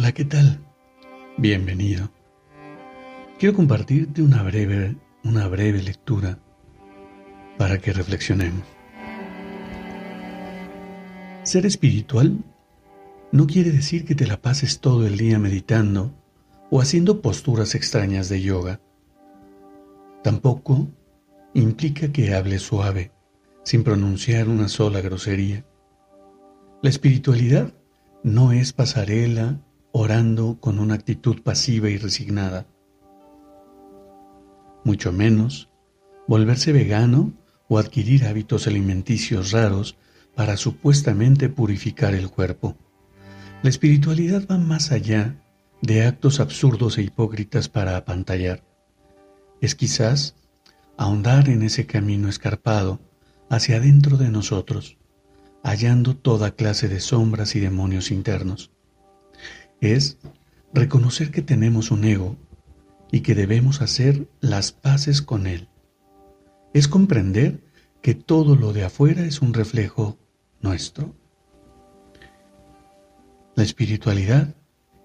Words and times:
Hola, 0.00 0.12
¿qué 0.12 0.24
tal? 0.24 0.60
Bienvenido. 1.38 2.08
Quiero 3.36 3.56
compartirte 3.56 4.22
una 4.22 4.44
breve, 4.44 4.94
una 5.24 5.48
breve 5.48 5.82
lectura 5.82 6.38
para 7.58 7.78
que 7.78 7.92
reflexionemos. 7.92 8.62
Ser 11.42 11.66
espiritual 11.66 12.44
no 13.32 13.48
quiere 13.48 13.72
decir 13.72 14.04
que 14.04 14.14
te 14.14 14.28
la 14.28 14.40
pases 14.40 14.78
todo 14.78 15.04
el 15.04 15.16
día 15.16 15.40
meditando 15.40 16.14
o 16.70 16.80
haciendo 16.80 17.20
posturas 17.20 17.74
extrañas 17.74 18.28
de 18.28 18.40
yoga. 18.40 18.80
Tampoco 20.22 20.86
implica 21.54 22.12
que 22.12 22.36
hables 22.36 22.62
suave, 22.62 23.10
sin 23.64 23.82
pronunciar 23.82 24.48
una 24.48 24.68
sola 24.68 25.00
grosería. 25.00 25.64
La 26.82 26.88
espiritualidad 26.88 27.74
no 28.22 28.52
es 28.52 28.72
pasarela 28.72 29.58
orando 29.92 30.58
con 30.60 30.78
una 30.78 30.94
actitud 30.94 31.42
pasiva 31.42 31.88
y 31.88 31.96
resignada. 31.96 32.66
Mucho 34.84 35.12
menos 35.12 35.70
volverse 36.26 36.72
vegano 36.72 37.32
o 37.68 37.78
adquirir 37.78 38.24
hábitos 38.26 38.66
alimenticios 38.66 39.52
raros 39.52 39.96
para 40.34 40.56
supuestamente 40.56 41.48
purificar 41.48 42.14
el 42.14 42.30
cuerpo. 42.30 42.76
La 43.62 43.70
espiritualidad 43.70 44.46
va 44.48 44.58
más 44.58 44.92
allá 44.92 45.42
de 45.82 46.04
actos 46.04 46.38
absurdos 46.40 46.98
e 46.98 47.02
hipócritas 47.02 47.68
para 47.68 47.96
apantallar. 47.96 48.64
Es 49.60 49.74
quizás 49.74 50.36
ahondar 50.96 51.48
en 51.48 51.62
ese 51.62 51.86
camino 51.86 52.28
escarpado 52.28 53.00
hacia 53.50 53.76
adentro 53.76 54.16
de 54.16 54.28
nosotros, 54.28 54.98
hallando 55.62 56.14
toda 56.16 56.54
clase 56.54 56.88
de 56.88 57.00
sombras 57.00 57.56
y 57.56 57.60
demonios 57.60 58.10
internos 58.10 58.70
es 59.80 60.18
reconocer 60.72 61.30
que 61.30 61.42
tenemos 61.42 61.90
un 61.90 62.04
ego 62.04 62.36
y 63.10 63.20
que 63.20 63.34
debemos 63.34 63.80
hacer 63.80 64.28
las 64.40 64.72
paces 64.72 65.22
con 65.22 65.46
él. 65.46 65.68
Es 66.74 66.88
comprender 66.88 67.62
que 68.02 68.14
todo 68.14 68.54
lo 68.56 68.72
de 68.72 68.84
afuera 68.84 69.24
es 69.24 69.40
un 69.40 69.54
reflejo 69.54 70.18
nuestro. 70.60 71.14
La 73.54 73.64
espiritualidad 73.64 74.54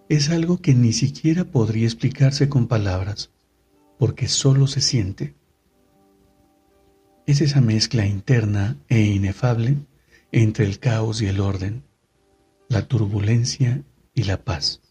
es 0.10 0.30
algo 0.30 0.62
que 0.62 0.74
ni 0.74 0.94
siquiera 0.94 1.46
podría 1.46 1.86
explicarse 1.86 2.50
con 2.50 2.68
palabras, 2.68 3.32
porque 3.98 4.28
solo 4.28 4.68
se 4.68 4.82
siente. 4.82 5.36
Es 7.26 7.42
esa 7.42 7.62
mezcla 7.62 8.06
interna 8.06 8.78
e 8.90 9.02
inefable 9.02 9.78
entre 10.32 10.66
el 10.66 10.80
caos 10.80 11.22
y 11.22 11.28
el 11.28 11.40
orden, 11.40 11.84
la 12.68 12.88
turbulencia 12.88 13.84
y 14.14 14.24
la 14.24 14.44
paz. 14.44 14.82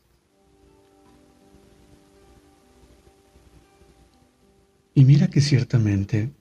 Y 4.95 5.05
mira 5.05 5.29
que 5.29 5.41
ciertamente 5.41 6.33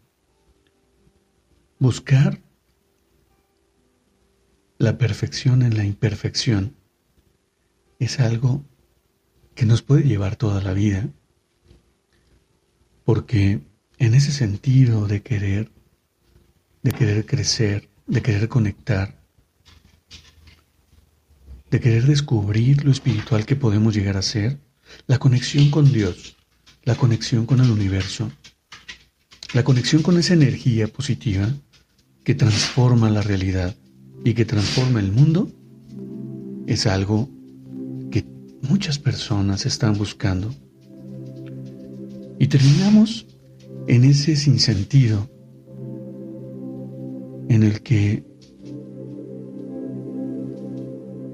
buscar 1.79 2.41
la 4.77 4.97
perfección 4.97 5.61
en 5.61 5.77
la 5.77 5.85
imperfección 5.85 6.75
es 7.99 8.19
algo 8.19 8.65
que 9.55 9.65
nos 9.65 9.81
puede 9.83 10.03
llevar 10.03 10.35
toda 10.35 10.61
la 10.61 10.73
vida, 10.73 11.07
porque 13.05 13.61
en 13.99 14.15
ese 14.15 14.31
sentido 14.31 15.07
de 15.07 15.21
querer, 15.21 15.71
de 16.81 16.91
querer 16.91 17.25
crecer, 17.25 17.89
de 18.07 18.21
querer 18.21 18.49
conectar, 18.49 19.20
de 21.71 21.79
querer 21.79 22.05
descubrir 22.05 22.83
lo 22.83 22.91
espiritual 22.91 23.45
que 23.45 23.55
podemos 23.55 23.95
llegar 23.95 24.17
a 24.17 24.21
ser, 24.21 24.59
la 25.07 25.19
conexión 25.19 25.71
con 25.71 25.91
Dios, 25.91 26.35
la 26.83 26.95
conexión 26.95 27.45
con 27.45 27.61
el 27.61 27.71
universo, 27.71 28.29
la 29.53 29.63
conexión 29.63 30.03
con 30.03 30.17
esa 30.19 30.33
energía 30.33 30.87
positiva 30.87 31.49
que 32.25 32.35
transforma 32.35 33.09
la 33.09 33.21
realidad 33.21 33.73
y 34.25 34.33
que 34.33 34.43
transforma 34.43 34.99
el 34.99 35.13
mundo, 35.13 35.49
es 36.67 36.85
algo 36.87 37.29
que 38.11 38.25
muchas 38.61 38.99
personas 38.99 39.65
están 39.65 39.97
buscando. 39.97 40.53
Y 42.37 42.47
terminamos 42.47 43.27
en 43.87 44.03
ese 44.03 44.35
sinsentido 44.35 45.29
en 47.47 47.63
el 47.63 47.81
que 47.81 48.30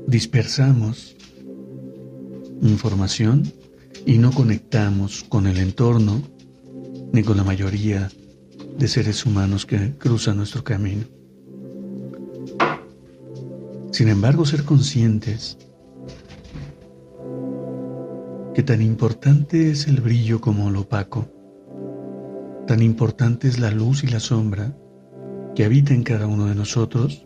dispersamos 0.07 1.17
información 2.61 3.43
y 4.05 4.17
no 4.17 4.31
conectamos 4.31 5.25
con 5.27 5.47
el 5.47 5.57
entorno 5.57 6.21
ni 7.11 7.23
con 7.23 7.35
la 7.37 7.43
mayoría 7.43 8.09
de 8.77 8.87
seres 8.87 9.25
humanos 9.25 9.65
que 9.65 9.93
cruzan 9.97 10.37
nuestro 10.37 10.63
camino. 10.63 11.03
Sin 13.91 14.07
embargo, 14.07 14.45
ser 14.45 14.63
conscientes 14.63 15.57
que 18.55 18.63
tan 18.63 18.81
importante 18.81 19.71
es 19.71 19.87
el 19.87 20.01
brillo 20.01 20.39
como 20.39 20.71
lo 20.71 20.81
opaco, 20.81 21.27
tan 22.65 22.81
importante 22.81 23.47
es 23.47 23.59
la 23.59 23.71
luz 23.71 24.03
y 24.03 24.07
la 24.07 24.19
sombra 24.19 24.75
que 25.53 25.65
habita 25.65 25.93
en 25.93 26.03
cada 26.03 26.27
uno 26.27 26.45
de 26.45 26.55
nosotros, 26.55 27.25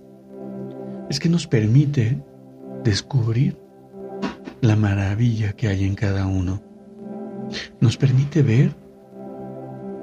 es 1.09 1.19
que 1.19 1.29
nos 1.29 1.47
permite 1.47 2.23
descubrir 2.83 3.57
la 4.61 4.75
maravilla 4.75 5.53
que 5.53 5.67
hay 5.67 5.85
en 5.85 5.95
cada 5.95 6.27
uno. 6.27 6.61
Nos 7.79 7.97
permite 7.97 8.43
ver 8.43 8.75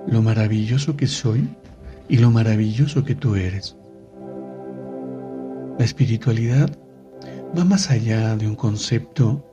lo 0.07 0.23
maravilloso 0.23 0.97
que 0.97 1.07
soy 1.07 1.49
y 2.09 2.19
lo 2.19 2.31
maravilloso 2.31 3.05
que 3.05 3.15
tú 3.15 3.37
eres. 3.37 3.77
La 5.79 5.85
espiritualidad 5.85 6.71
va 7.57 7.65
más 7.65 7.91
allá 7.91 8.37
de 8.37 8.47
un 8.47 8.57
concepto, 8.57 9.45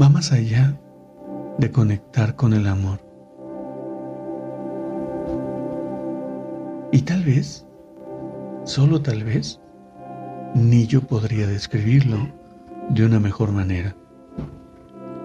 va 0.00 0.08
más 0.08 0.32
allá 0.32 0.78
de 1.58 1.70
conectar 1.70 2.36
con 2.36 2.52
el 2.52 2.66
amor. 2.66 3.00
Y 6.92 7.02
tal 7.02 7.24
vez 7.24 7.65
Solo 8.66 9.00
tal 9.00 9.22
vez 9.22 9.60
ni 10.56 10.88
yo 10.88 11.00
podría 11.02 11.46
describirlo 11.46 12.18
de 12.90 13.06
una 13.06 13.20
mejor 13.20 13.52
manera. 13.52 13.94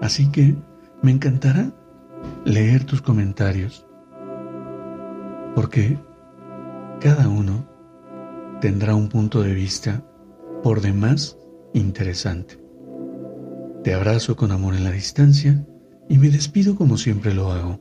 Así 0.00 0.30
que 0.30 0.54
me 1.02 1.10
encantará 1.10 1.72
leer 2.44 2.84
tus 2.84 3.02
comentarios, 3.02 3.84
porque 5.56 5.98
cada 7.00 7.28
uno 7.28 7.66
tendrá 8.60 8.94
un 8.94 9.08
punto 9.08 9.42
de 9.42 9.54
vista 9.54 10.04
por 10.62 10.80
demás 10.80 11.36
interesante. 11.74 12.60
Te 13.82 13.92
abrazo 13.92 14.36
con 14.36 14.52
amor 14.52 14.76
en 14.76 14.84
la 14.84 14.92
distancia 14.92 15.66
y 16.08 16.16
me 16.18 16.28
despido 16.28 16.76
como 16.76 16.96
siempre 16.96 17.34
lo 17.34 17.50
hago. 17.50 17.80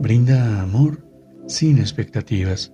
Brinda 0.00 0.60
amor 0.60 1.06
sin 1.46 1.78
expectativas 1.78 2.73